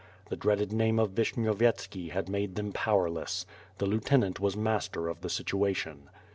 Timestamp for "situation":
5.29-6.09